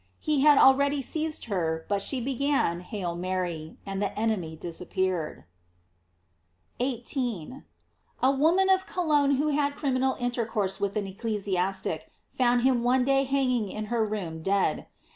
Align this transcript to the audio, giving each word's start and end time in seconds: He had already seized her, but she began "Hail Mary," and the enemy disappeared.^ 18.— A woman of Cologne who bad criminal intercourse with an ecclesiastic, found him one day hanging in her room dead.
He 0.19 0.39
had 0.39 0.57
already 0.57 1.03
seized 1.03 1.45
her, 1.45 1.85
but 1.87 2.01
she 2.01 2.19
began 2.19 2.79
"Hail 2.79 3.15
Mary," 3.15 3.77
and 3.85 4.01
the 4.01 4.17
enemy 4.17 4.55
disappeared.^ 4.55 5.43
18.— 6.79 7.63
A 8.23 8.31
woman 8.31 8.67
of 8.71 8.87
Cologne 8.87 9.35
who 9.35 9.55
bad 9.55 9.75
criminal 9.75 10.15
intercourse 10.19 10.79
with 10.79 10.95
an 10.95 11.05
ecclesiastic, 11.05 12.09
found 12.31 12.63
him 12.63 12.81
one 12.81 13.03
day 13.03 13.25
hanging 13.25 13.69
in 13.69 13.85
her 13.93 14.03
room 14.03 14.41
dead. 14.41 14.87